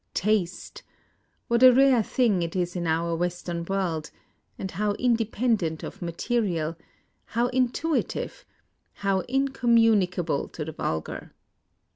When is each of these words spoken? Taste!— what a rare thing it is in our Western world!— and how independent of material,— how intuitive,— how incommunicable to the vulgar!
Taste!— 0.15 0.81
what 1.47 1.61
a 1.61 1.71
rare 1.71 2.01
thing 2.01 2.41
it 2.41 2.55
is 2.55 2.75
in 2.75 2.87
our 2.87 3.15
Western 3.15 3.63
world!— 3.65 4.09
and 4.57 4.71
how 4.71 4.93
independent 4.93 5.83
of 5.83 6.01
material,— 6.01 6.75
how 7.37 7.49
intuitive,— 7.49 8.43
how 9.05 9.19
incommunicable 9.27 10.47
to 10.47 10.65
the 10.65 10.71
vulgar! 10.71 11.35